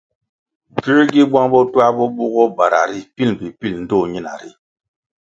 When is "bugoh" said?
2.15-2.51